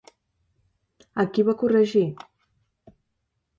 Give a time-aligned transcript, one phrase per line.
[1.23, 2.03] A qui va corregir?